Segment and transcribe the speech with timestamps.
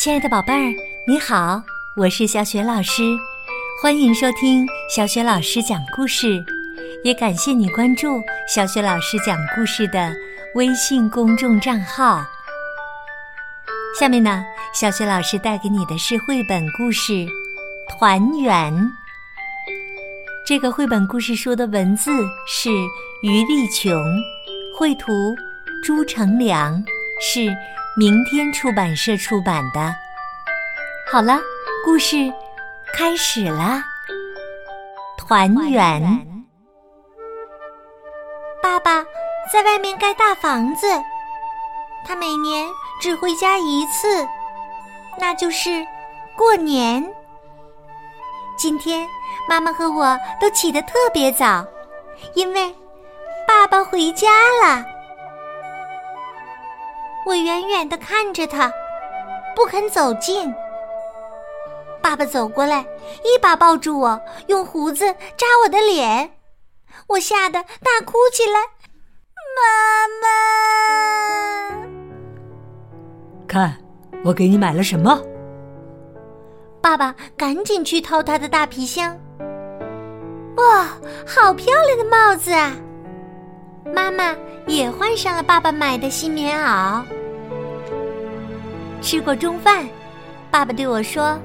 [0.00, 0.74] 亲爱的宝贝儿，
[1.06, 1.62] 你好，
[1.94, 3.02] 我是小雪老师，
[3.82, 6.42] 欢迎收听小雪老师讲故事，
[7.04, 8.18] 也感谢你关注
[8.48, 10.10] 小雪老师讲故事的
[10.54, 12.24] 微信公众账号。
[13.94, 14.42] 下面呢，
[14.72, 17.12] 小雪老师带给你的是绘本故事
[17.90, 18.72] 《团圆》。
[20.46, 22.10] 这个绘本故事书的文字
[22.46, 22.70] 是
[23.20, 24.02] 于丽琼，
[24.78, 25.12] 绘图
[25.84, 26.82] 朱成良，
[27.20, 27.54] 是。
[27.96, 29.94] 明天出版社出版的。
[31.10, 31.40] 好了，
[31.84, 32.32] 故事
[32.94, 33.82] 开始啦。
[35.18, 36.00] 团圆。
[38.62, 39.04] 爸爸
[39.52, 40.86] 在外面盖大房子，
[42.06, 42.68] 他每年
[43.00, 44.24] 只回家一次，
[45.18, 45.84] 那就是
[46.36, 47.04] 过年。
[48.56, 49.06] 今天
[49.48, 51.66] 妈妈和我都起得特别早，
[52.34, 52.72] 因为
[53.48, 54.28] 爸爸回家
[54.62, 54.84] 了。
[57.30, 58.72] 我远远的看着他，
[59.54, 60.52] 不肯走近。
[62.02, 62.84] 爸爸走过来，
[63.22, 65.04] 一把抱住我，用胡子
[65.36, 66.28] 扎我的脸，
[67.06, 68.58] 我吓得大哭起来。
[69.54, 69.62] 妈
[71.78, 71.86] 妈，
[73.46, 73.76] 看，
[74.24, 75.22] 我给你买了什么？
[76.82, 79.16] 爸爸赶紧去掏他的大皮箱。
[80.56, 80.88] 哇，
[81.24, 82.72] 好漂亮的帽子啊！
[83.94, 84.34] 妈妈
[84.66, 87.04] 也换上了爸爸买的新棉袄。
[89.00, 89.88] 吃过中饭，
[90.50, 91.38] 爸爸对我说：“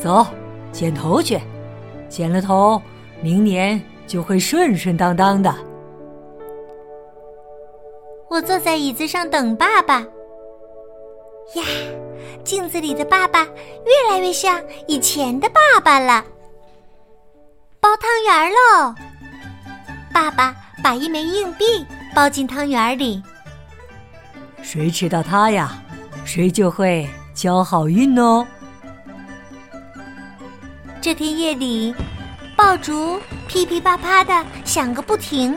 [0.00, 0.26] 走，
[0.72, 1.40] 剪头去，
[2.08, 2.80] 剪了头，
[3.20, 5.54] 明年就会顺顺当当的。”
[8.30, 10.00] 我坐在椅子上等爸爸。
[11.54, 11.62] 呀，
[12.42, 16.24] 镜子里的爸爸越来越像以前的爸爸了。
[17.80, 18.94] 包汤圆喽！
[20.12, 23.22] 爸爸把一枚硬币包进汤圆里。
[24.62, 25.83] 谁吃到它呀？
[26.24, 28.46] 谁就会交好运哦。
[31.00, 31.94] 这天夜里，
[32.56, 35.56] 爆竹噼噼啪啪的响个不停。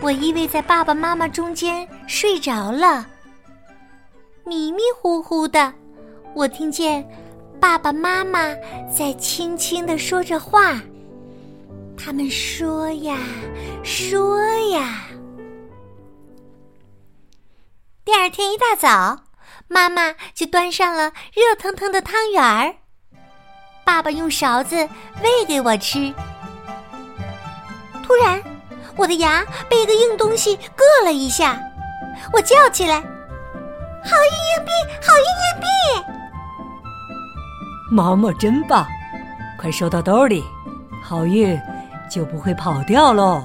[0.00, 3.06] 我依偎在爸爸妈妈中间睡着了。
[4.44, 5.72] 迷迷糊糊的，
[6.34, 7.02] 我听见
[7.58, 8.40] 爸爸妈妈
[8.94, 10.78] 在轻轻的说着话。
[11.96, 13.16] 他们说呀，
[13.82, 15.06] 说呀。
[18.04, 19.20] 第二天一大早，
[19.66, 22.74] 妈妈就端上了热腾腾的汤圆儿，
[23.82, 24.76] 爸爸用勺子
[25.22, 26.12] 喂给我吃。
[28.02, 28.42] 突然，
[28.96, 31.58] 我的牙被一个硬东西硌了一下，
[32.34, 33.00] 我叫起来
[34.04, 35.66] ：“好运硬币，好运硬币！”
[37.90, 38.86] 毛毛真棒，
[39.58, 40.44] 快收到兜里，
[41.02, 41.58] 好运
[42.10, 43.42] 就不会跑掉喽。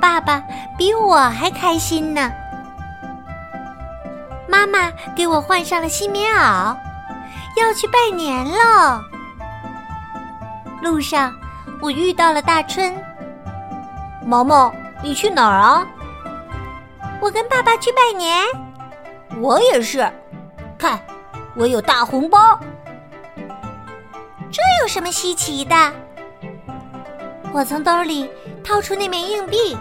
[0.00, 0.40] 爸爸
[0.78, 2.32] 比我还开心呢。
[4.68, 6.76] 妈妈给我换上了新棉袄，
[7.56, 9.02] 要去拜年喽。
[10.82, 11.34] 路上，
[11.80, 12.94] 我遇到了大春。
[14.26, 15.86] 毛毛，你去哪儿啊？
[17.18, 18.44] 我跟爸爸去拜年。
[19.40, 20.06] 我也是。
[20.76, 21.00] 看，
[21.56, 22.60] 我有大红包。
[24.50, 25.74] 这有什么稀奇的？
[27.52, 28.30] 我从兜里
[28.62, 29.76] 掏出那枚硬币。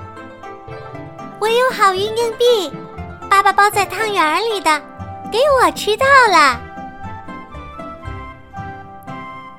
[1.39, 2.71] 我有好运硬币。
[3.37, 4.81] 爸爸包在汤圆里的，
[5.31, 6.59] 给我吃到了。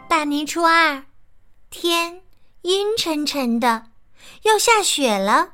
[0.08, 1.04] 大年初二，
[1.70, 2.22] 天
[2.62, 3.84] 阴沉沉的，
[4.42, 5.50] 要下雪了。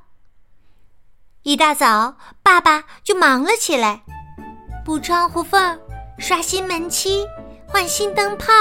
[1.43, 4.01] 一大早，爸爸就忙了起来，
[4.87, 5.79] 补窗户缝，
[6.19, 7.27] 刷新门漆，
[7.69, 8.55] 换新灯泡。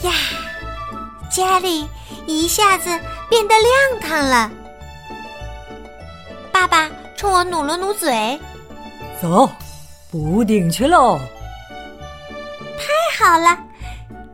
[0.00, 0.12] 呀，
[1.30, 1.86] 家里
[2.26, 4.50] 一下子变得亮堂了。
[6.50, 6.90] 爸爸。
[7.16, 8.38] 冲我努了努嘴，
[9.20, 9.50] 走，
[10.10, 11.18] 补顶去喽！
[12.78, 12.92] 太
[13.24, 13.58] 好了，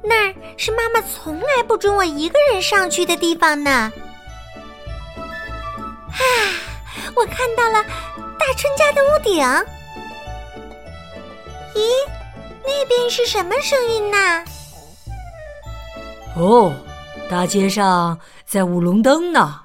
[0.02, 3.70] 那儿是妈妈从来不准我一个人上去的地方呢。
[3.70, 3.92] 啊，
[7.14, 7.84] 我看到了
[8.38, 9.46] 大春家的屋顶。
[11.74, 11.80] 咦，
[12.64, 14.44] 那边是什么声音呢？
[16.36, 16.74] 哦，
[17.30, 19.61] 大街上在舞龙灯呢。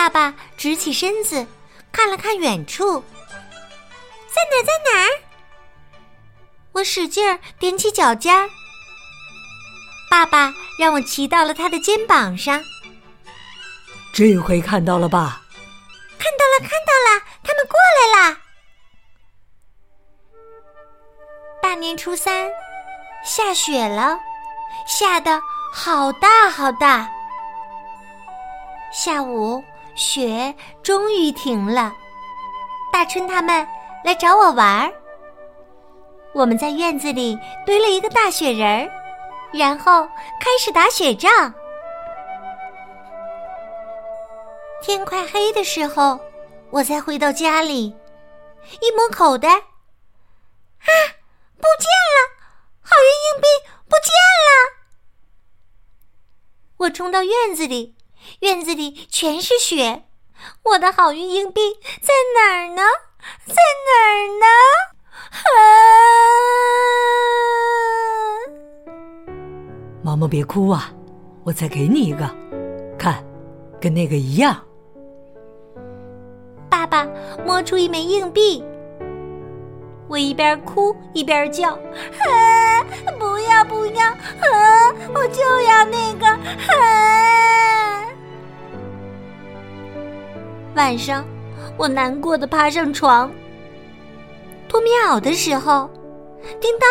[0.00, 1.46] 爸爸直起身子，
[1.92, 3.04] 看了看远处，
[4.30, 5.08] 在哪，在哪儿？
[6.72, 8.48] 我使劲儿踮起脚尖儿。
[10.10, 12.64] 爸爸让我骑到了他的肩膀上。
[14.10, 15.42] 这回看到了吧？
[16.18, 18.38] 看到了，看到了，他们过来啦！
[21.62, 22.50] 大年初三，
[23.22, 24.18] 下雪了，
[24.86, 25.38] 下的
[25.70, 27.06] 好大好大。
[28.94, 29.62] 下午。
[30.00, 31.94] 雪终于停了，
[32.90, 33.68] 大春他们
[34.02, 34.90] 来找我玩儿。
[36.32, 38.90] 我们在院子里堆了一个大雪人儿，
[39.52, 40.06] 然后
[40.40, 41.52] 开始打雪仗。
[44.82, 46.18] 天快黑的时候，
[46.70, 47.94] 我才回到家里，
[48.80, 50.90] 一摸口袋，啊，
[51.58, 52.40] 不见了！
[52.80, 53.46] 好运硬币
[53.86, 54.14] 不见
[54.48, 54.80] 了！
[56.78, 57.94] 我冲到院子里，
[58.40, 60.04] 院子里全是雪，
[60.62, 61.60] 我的好运硬币
[62.00, 62.82] 在哪儿呢？
[63.46, 63.54] 在
[63.86, 64.46] 哪儿呢？
[65.30, 65.52] 啊！
[70.02, 70.90] 毛毛别哭啊，
[71.44, 72.28] 我再给你一个，
[72.98, 73.22] 看，
[73.80, 74.64] 跟那个一样。
[76.70, 77.06] 爸爸
[77.44, 78.64] 摸出一枚硬币，
[80.08, 81.78] 我一边哭一边叫：“啊，
[90.90, 91.24] 晚上，
[91.76, 93.30] 我难过的爬上床。
[94.68, 95.88] 脱棉袄的时候，
[96.60, 96.90] 叮当，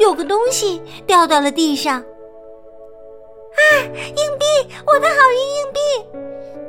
[0.00, 2.00] 有个东西掉到了地上。
[2.00, 3.62] 啊，
[3.94, 4.44] 硬币！
[4.84, 5.78] 我的好运硬币！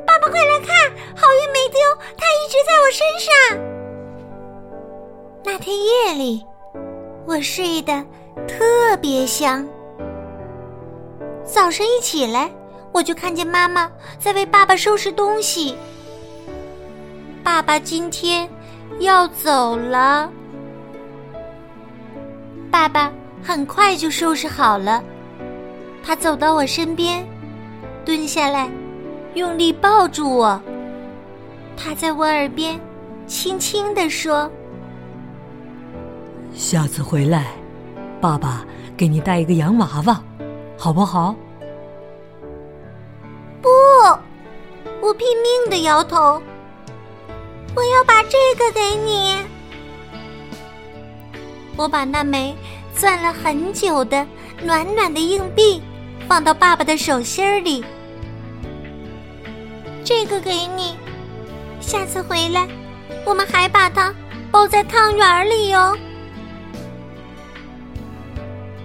[0.05, 1.79] 爸爸，快来看，好运没丢，
[2.15, 3.33] 它一直在我身上。
[5.43, 6.45] 那天夜里，
[7.25, 8.05] 我睡得
[8.47, 9.67] 特别香。
[11.43, 12.51] 早上一起来，
[12.91, 15.75] 我就看见妈妈在为爸爸收拾东西。
[17.51, 18.49] 爸爸今天。
[19.01, 20.31] 要走了，
[22.71, 23.11] 爸爸
[23.43, 25.03] 很快就收拾好了。
[26.01, 27.27] 他走到我身边，
[28.05, 28.69] 蹲下来，
[29.33, 30.61] 用力抱住我。
[31.75, 32.79] 他在我耳边
[33.27, 34.49] 轻轻地说
[36.55, 37.47] ：“下次回来，
[38.21, 38.65] 爸爸
[38.95, 40.23] 给你带一个洋娃娃，
[40.77, 41.35] 好不好？”
[43.61, 43.69] 不，
[45.01, 46.41] 我拼命的摇头。
[47.75, 49.37] 我要把这个给你。
[51.77, 52.55] 我把那枚
[52.95, 54.27] 攥了很久的
[54.63, 55.81] 暖暖的硬币
[56.27, 57.83] 放到爸爸的手心里。
[60.03, 60.95] 这个给你，
[61.79, 62.67] 下次回来，
[63.25, 64.13] 我们还把它
[64.51, 65.97] 包在汤圆里哟。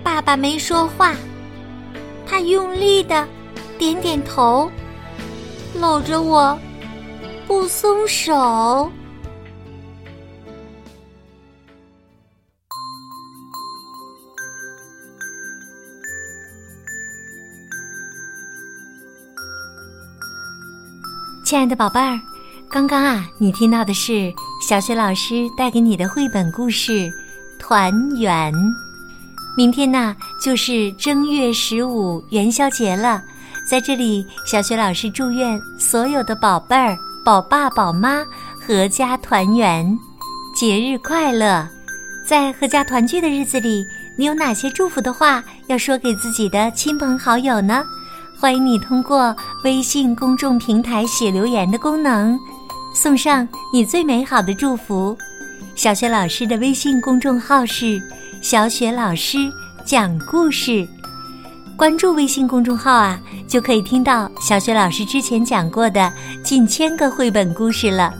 [0.04, 1.14] 爸爸没说话，
[2.26, 3.26] 他用力的
[3.76, 4.70] 点点头，
[5.74, 6.56] 搂着我。
[7.46, 8.90] 不松手。
[21.44, 22.20] 亲爱的宝贝儿，
[22.68, 24.32] 刚刚啊，你听到的是
[24.68, 26.92] 小雪老师带给你的绘本故事
[27.60, 28.52] 《团圆》。
[29.56, 33.22] 明天呢，就是正月十五元宵节了，
[33.70, 36.98] 在这里，小雪老师祝愿所有的宝贝儿。
[37.26, 38.24] 宝爸宝妈
[38.68, 39.98] 阖家团圆，
[40.54, 41.68] 节日快乐！
[42.24, 43.84] 在阖家团聚的日子里，
[44.16, 47.82] 你有哪些祝福的话要说给自己的亲朋好友呢？
[48.38, 49.34] 欢迎你通过
[49.64, 52.38] 微信公众平台写留言的功能，
[52.94, 55.18] 送上你最美好的祝福。
[55.74, 58.00] 小雪老师的微信公众号是
[58.40, 59.38] “小雪老师
[59.84, 60.86] 讲故事”，
[61.76, 63.20] 关注微信公众号啊。
[63.46, 66.12] 就可以听到小雪老师之前讲过的
[66.42, 68.12] 近千个绘本故事了，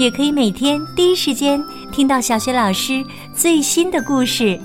[0.00, 1.62] 也可以每天第一时间
[1.92, 4.58] 听到小雪老师最新的故事。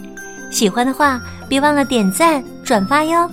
[0.52, 3.30] 喜欢的话，别忘了点赞转发哟。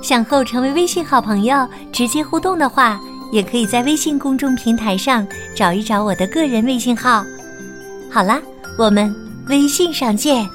[0.00, 3.00] 想和我成为微信好朋友，直接互动的话，
[3.32, 7.24] 也可以在微信公众平台上找一找我的个人微信号。
[8.08, 8.40] 好啦，
[8.78, 9.12] 我们
[9.48, 10.48] 微信上见。